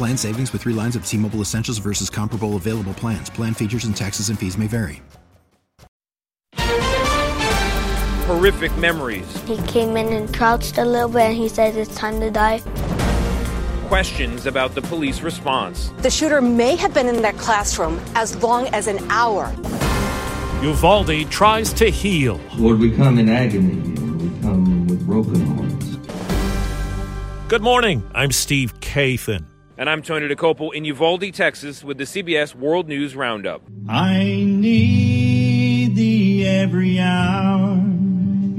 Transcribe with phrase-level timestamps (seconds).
[0.00, 3.28] Plan savings with three lines of T Mobile Essentials versus comparable available plans.
[3.28, 5.02] Plan features and taxes and fees may vary.
[8.24, 9.30] Horrific memories.
[9.42, 12.60] He came in and crouched a little bit and he said it's time to die.
[13.88, 15.92] Questions about the police response.
[15.98, 19.54] The shooter may have been in that classroom as long as an hour.
[20.62, 22.40] Uvalde tries to heal.
[22.56, 23.90] Lord, we come in agony.
[24.14, 25.98] We come with broken hearts.
[27.48, 28.02] Good morning.
[28.14, 29.49] I'm Steve Kathan.
[29.80, 33.62] And I'm Tony Dokoupil in Uvalde, Texas, with the CBS World News Roundup.
[33.88, 37.80] I need thee every hour.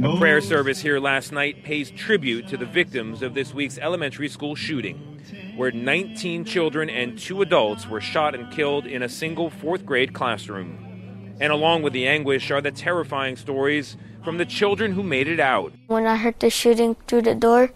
[0.03, 4.29] A prayer service here last night pays tribute to the victims of this week's elementary
[4.29, 5.21] school shooting,
[5.55, 10.13] where 19 children and two adults were shot and killed in a single fourth grade
[10.15, 11.35] classroom.
[11.39, 15.39] And along with the anguish are the terrifying stories from the children who made it
[15.39, 15.71] out.
[15.85, 17.69] When I heard the shooting through the door,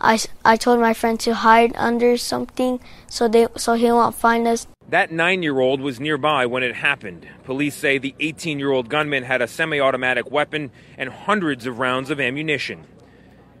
[0.00, 4.46] I, I told my friend to hide under something so they so he won't find
[4.46, 4.66] us.
[4.88, 7.26] That nine year old was nearby when it happened.
[7.44, 11.78] Police say the 18 year old gunman had a semi automatic weapon and hundreds of
[11.78, 12.84] rounds of ammunition.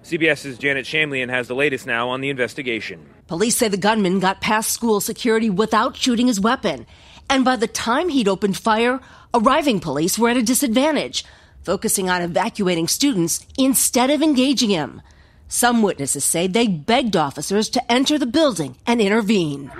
[0.04, 3.04] CBS's Janet Shamlian has the latest now on the investigation.
[3.26, 6.86] Police say the gunman got past school security without shooting his weapon.
[7.28, 9.00] And by the time he'd opened fire,
[9.34, 11.24] arriving police were at a disadvantage,
[11.64, 15.02] focusing on evacuating students instead of engaging him.
[15.48, 19.70] Some witnesses say they begged officers to enter the building and intervene.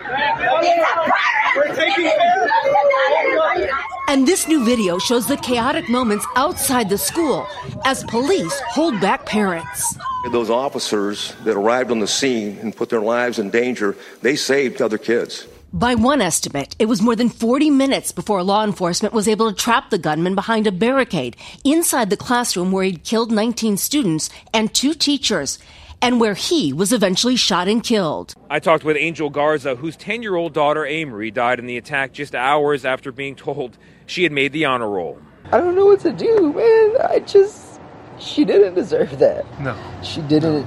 [4.08, 7.46] And this new video shows the chaotic moments outside the school
[7.84, 9.98] as police hold back parents.
[10.30, 14.80] Those officers that arrived on the scene and put their lives in danger, they saved
[14.80, 15.46] other kids.
[15.72, 19.56] By one estimate, it was more than 40 minutes before law enforcement was able to
[19.56, 24.72] trap the gunman behind a barricade inside the classroom where he'd killed 19 students and
[24.72, 25.58] two teachers,
[26.00, 28.34] and where he was eventually shot and killed.
[28.48, 32.12] I talked with Angel Garza, whose 10 year old daughter Amerie died in the attack
[32.12, 35.18] just hours after being told she had made the honor roll.
[35.46, 36.96] I don't know what to do, man.
[37.10, 37.80] I just.
[38.18, 39.44] She didn't deserve that.
[39.60, 39.76] No.
[40.02, 40.66] She didn't.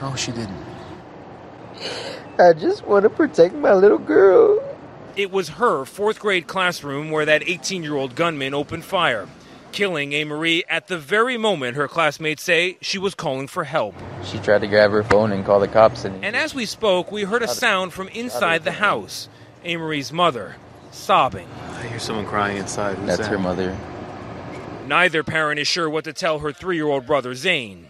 [0.00, 0.64] No, she didn't.
[2.40, 4.62] I just want to protect my little girl.
[5.14, 9.28] It was her fourth grade classroom where that 18 year old gunman opened fire,
[9.72, 13.94] killing Amerie at the very moment her classmates say she was calling for help.
[14.24, 16.04] She tried to grab her phone and call the cops.
[16.06, 19.28] And, and as we spoke, we heard a sound from inside the house.
[19.64, 20.56] Amerie's mother
[20.92, 21.48] sobbing.
[21.72, 22.96] I hear someone crying inside.
[22.96, 23.30] Who's That's that?
[23.30, 23.76] her mother.
[24.86, 27.86] Neither parent is sure what to tell her three year old brother, Zane.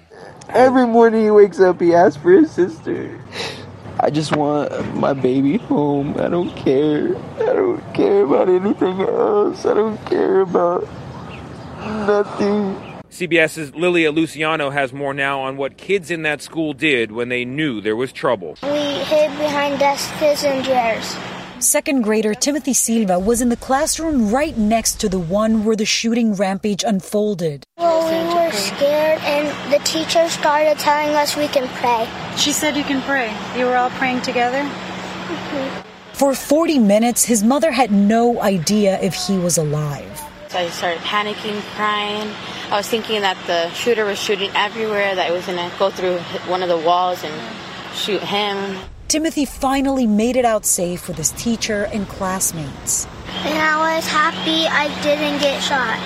[0.49, 3.21] Every morning he wakes up, he asks for his sister.
[4.03, 6.19] I just want my baby home.
[6.19, 7.15] I don't care.
[7.35, 9.67] I don't care about anything else.
[9.67, 10.89] I don't care about
[11.77, 12.77] nothing.
[13.11, 17.45] CBS's Lilia Luciano has more now on what kids in that school did when they
[17.45, 18.57] knew there was trouble.
[18.63, 21.15] We hid behind desks and chairs.
[21.61, 25.85] Second grader Timothy Silva was in the classroom right next to the one where the
[25.85, 27.65] shooting rampage unfolded.
[27.77, 32.09] Well, we were scared, and the teacher started telling us we can pray.
[32.39, 33.31] She said you can pray.
[33.59, 34.63] You were all praying together?
[34.63, 35.89] Mm-hmm.
[36.15, 40.19] For 40 minutes, his mother had no idea if he was alive.
[40.49, 42.33] So I started panicking, crying.
[42.71, 45.91] I was thinking that the shooter was shooting everywhere, that it was going to go
[45.91, 46.21] through
[46.51, 47.35] one of the walls and
[47.95, 48.79] shoot him.
[49.11, 53.07] Timothy finally made it out safe with his teacher and classmates.
[53.39, 55.99] And I was happy I didn't get shot.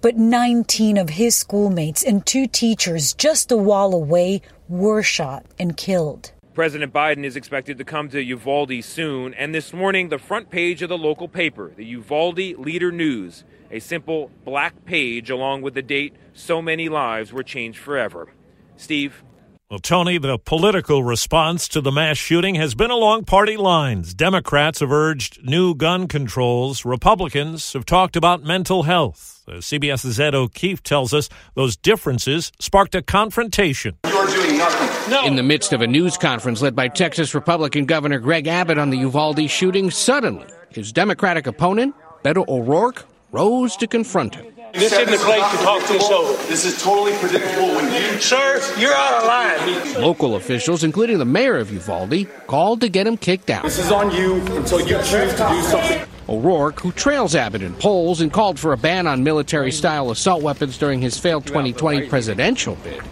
[0.00, 5.76] But 19 of his schoolmates and two teachers just a wall away were shot and
[5.76, 6.32] killed.
[6.54, 10.82] President Biden is expected to come to Uvalde soon, and this morning, the front page
[10.82, 15.82] of the local paper, the Uvalde Leader News, a simple black page along with the
[15.82, 18.32] date so many lives were changed forever.
[18.76, 19.22] Steve?
[19.70, 24.14] Well, Tony, the political response to the mass shooting has been along party lines.
[24.14, 26.86] Democrats have urged new gun controls.
[26.86, 29.44] Republicans have talked about mental health.
[29.46, 33.98] Uh, CBS's Ed O'Keefe tells us those differences sparked a confrontation.
[34.06, 35.10] You're doing nothing.
[35.10, 35.26] No.
[35.26, 38.88] In the midst of a news conference led by Texas Republican Governor Greg Abbott on
[38.88, 41.94] the Uvalde shooting, suddenly his Democratic opponent,
[42.24, 44.46] Beto O'Rourke, rose to confront him.
[44.74, 46.32] This isn't the place to talk this over.
[46.46, 48.20] This is totally predictable when you.
[48.20, 50.02] Sir, you're out of line.
[50.02, 53.62] Local officials, including the mayor of Uvalde, called to get him kicked out.
[53.62, 56.02] This is on you until you choose to do something.
[56.28, 60.42] O'Rourke, who trails Abbott in polls and called for a ban on military style assault
[60.42, 63.02] weapons during his failed 2020 presidential bid,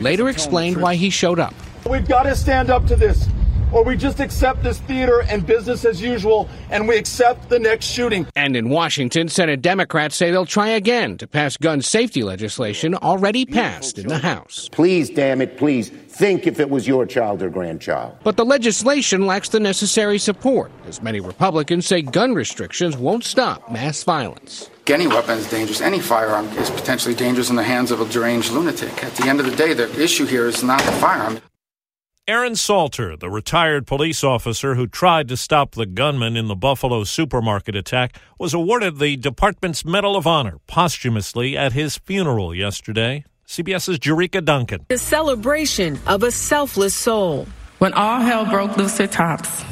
[0.00, 1.54] later explained why he showed up.
[1.88, 3.28] We've got to stand up to this
[3.74, 7.86] or we just accept this theater and business as usual and we accept the next
[7.86, 8.26] shooting.
[8.36, 13.44] And in Washington, Senate Democrats say they'll try again to pass gun safety legislation already
[13.44, 14.68] passed in the House.
[14.70, 18.16] Please, damn it, please think if it was your child or grandchild.
[18.22, 23.70] But the legislation lacks the necessary support, as many Republicans say gun restrictions won't stop
[23.70, 24.70] mass violence.
[24.86, 25.80] Any weapon is dangerous.
[25.80, 29.02] Any firearm is potentially dangerous in the hands of a deranged lunatic.
[29.02, 31.40] At the end of the day, the issue here is not the firearm.
[32.26, 37.04] Aaron Salter, the retired police officer who tried to stop the gunman in the Buffalo
[37.04, 43.26] supermarket attack, was awarded the department's Medal of Honor posthumously at his funeral yesterday.
[43.46, 44.86] CBS's Jericka Duncan.
[44.88, 47.46] The celebration of a selfless soul.
[47.76, 49.62] When all hell broke loose at Tops,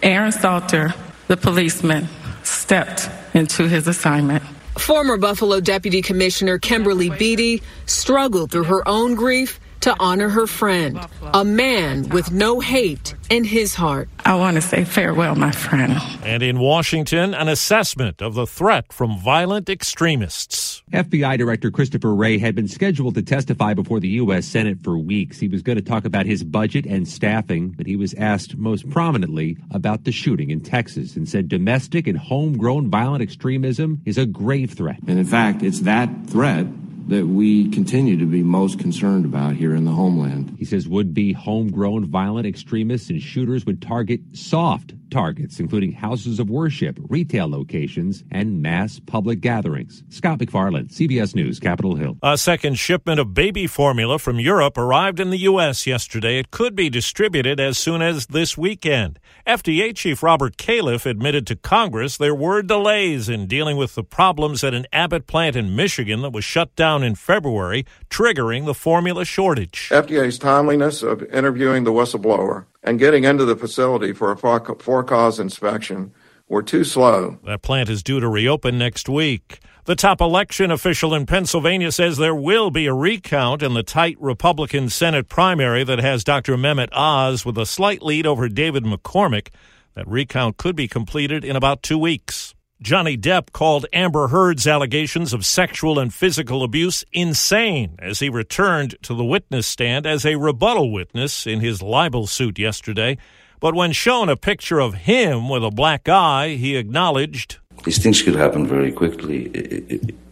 [0.00, 0.94] Aaron Salter,
[1.26, 2.06] the policeman,
[2.44, 4.44] stepped into his assignment.
[4.78, 10.98] Former Buffalo Deputy Commissioner Kimberly Beatty struggled through her own grief to honor her friend,
[11.34, 14.08] a man with no hate in his heart.
[14.24, 15.94] I want to say farewell, my friend.
[16.22, 20.82] And in Washington, an assessment of the threat from violent extremists.
[20.92, 24.46] FBI Director Christopher Wray had been scheduled to testify before the U.S.
[24.46, 25.38] Senate for weeks.
[25.38, 28.88] He was going to talk about his budget and staffing, but he was asked most
[28.90, 34.26] prominently about the shooting in Texas and said domestic and homegrown violent extremism is a
[34.26, 34.98] grave threat.
[35.06, 36.66] And in fact, it's that threat
[37.08, 40.54] that we continue to be most concerned about here in the homeland.
[40.58, 46.38] He says would be homegrown violent extremists and shooters would target soft targets, including houses
[46.38, 50.02] of worship, retail locations, and mass public gatherings.
[50.08, 52.16] Scott MacFarlane, CBS News, Capitol Hill.
[52.22, 55.86] A second shipment of baby formula from Europe arrived in the U.S.
[55.86, 56.38] yesterday.
[56.38, 59.18] It could be distributed as soon as this weekend.
[59.46, 64.62] FDA Chief Robert Califf admitted to Congress there were delays in dealing with the problems
[64.62, 69.24] at an Abbott plant in Michigan that was shut down in February, triggering the formula
[69.24, 69.88] shortage.
[69.90, 75.38] FDA's timeliness of interviewing the whistleblower and getting into the facility for a for cause
[75.38, 76.12] inspection
[76.48, 77.38] were too slow.
[77.44, 79.60] That plant is due to reopen next week.
[79.84, 84.16] The top election official in Pennsylvania says there will be a recount in the tight
[84.20, 86.56] Republican Senate primary that has Dr.
[86.56, 89.48] Mehmet Oz with a slight lead over David McCormick.
[89.94, 92.54] That recount could be completed in about two weeks.
[92.80, 98.94] Johnny Depp called Amber Heard's allegations of sexual and physical abuse insane as he returned
[99.02, 103.18] to the witness stand as a rebuttal witness in his libel suit yesterday.
[103.58, 108.22] But when shown a picture of him with a black eye, he acknowledged these things
[108.22, 109.50] could happen very quickly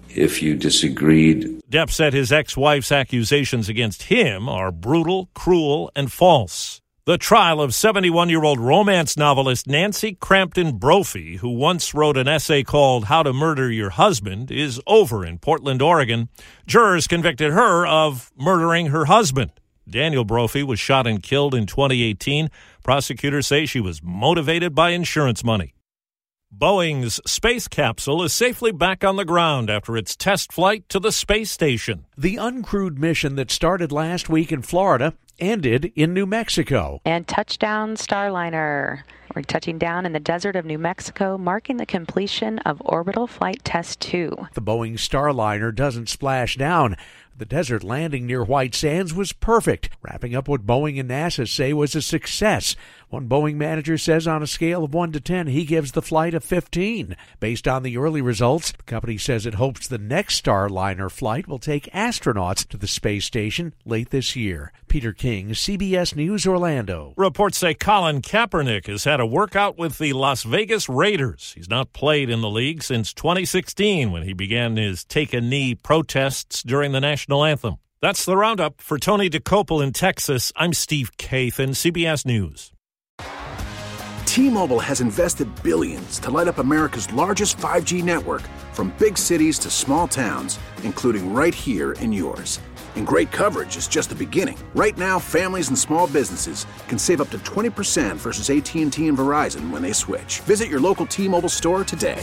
[0.08, 1.62] if you disagreed.
[1.68, 6.80] Depp said his ex wife's accusations against him are brutal, cruel, and false.
[7.06, 12.26] The trial of 71 year old romance novelist Nancy Crampton Brophy, who once wrote an
[12.26, 16.30] essay called How to Murder Your Husband, is over in Portland, Oregon.
[16.66, 19.52] Jurors convicted her of murdering her husband.
[19.88, 22.50] Daniel Brophy was shot and killed in 2018.
[22.82, 25.74] Prosecutors say she was motivated by insurance money.
[26.52, 31.12] Boeing's space capsule is safely back on the ground after its test flight to the
[31.12, 32.06] space station.
[32.18, 37.00] The uncrewed mission that started last week in Florida ended in New Mexico.
[37.04, 39.02] And touchdown Starliner.
[39.34, 43.62] We're touching down in the desert of New Mexico, marking the completion of Orbital Flight
[43.64, 44.34] Test 2.
[44.54, 46.96] The Boeing Starliner doesn't splash down.
[47.38, 51.74] The desert landing near White Sands was perfect, wrapping up what Boeing and NASA say
[51.74, 52.76] was a success.
[53.10, 56.32] One Boeing manager says on a scale of 1 to 10, he gives the flight
[56.32, 57.14] a 15.
[57.38, 61.58] Based on the early results, the company says it hopes the next Starliner flight will
[61.58, 64.72] take astronauts to the space station late this year.
[64.88, 67.12] Peter King, CBS News, Orlando.
[67.16, 71.52] Reports say Colin Kaepernick has had a workout with the Las Vegas Raiders.
[71.54, 75.74] He's not played in the league since 2016 when he began his take a knee
[75.74, 77.76] protests during the national anthem.
[78.00, 78.80] That's the roundup.
[78.80, 82.72] For Tony Dokoupil in Texas, I'm Steve Kathan, CBS News.
[84.26, 88.42] T-Mobile has invested billions to light up America's largest 5G network
[88.72, 92.60] from big cities to small towns, including right here in yours.
[92.96, 94.58] And great coverage is just the beginning.
[94.74, 99.70] Right now, families and small businesses can save up to 20% versus AT&T and Verizon
[99.70, 100.40] when they switch.
[100.40, 102.22] Visit your local T-Mobile store today.